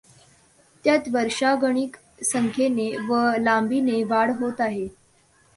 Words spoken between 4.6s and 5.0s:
आहे.